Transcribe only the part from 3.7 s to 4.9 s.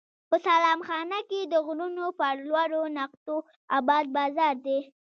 اباد بازار دی.